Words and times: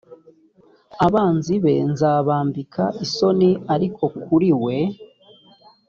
abanzi 1.05 1.53
be 1.63 1.73
nzabambika 1.91 2.83
isoni 3.05 3.49
ariko 3.73 4.03
kuri 4.25 4.49
we 4.63 4.77